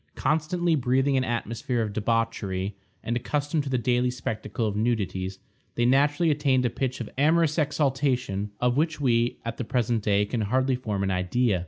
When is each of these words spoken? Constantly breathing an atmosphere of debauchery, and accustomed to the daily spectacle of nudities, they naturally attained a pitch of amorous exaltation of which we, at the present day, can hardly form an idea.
Constantly 0.15 0.73
breathing 0.73 1.15
an 1.15 1.23
atmosphere 1.23 1.79
of 1.83 1.93
debauchery, 1.93 2.75
and 3.03 3.15
accustomed 3.15 3.61
to 3.61 3.69
the 3.69 3.77
daily 3.77 4.09
spectacle 4.09 4.65
of 4.65 4.75
nudities, 4.75 5.37
they 5.75 5.85
naturally 5.85 6.31
attained 6.31 6.65
a 6.65 6.71
pitch 6.71 6.99
of 7.01 7.09
amorous 7.19 7.59
exaltation 7.59 8.49
of 8.59 8.77
which 8.77 8.99
we, 8.99 9.37
at 9.45 9.57
the 9.57 9.63
present 9.63 10.01
day, 10.03 10.25
can 10.25 10.41
hardly 10.41 10.75
form 10.75 11.03
an 11.03 11.11
idea. 11.11 11.59